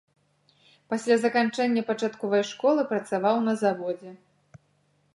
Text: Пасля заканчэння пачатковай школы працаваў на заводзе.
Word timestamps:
Пасля 0.93 1.17
заканчэння 1.25 1.85
пачатковай 1.91 2.43
школы 2.55 2.81
працаваў 2.95 3.37
на 3.49 3.53
заводзе. 3.65 4.11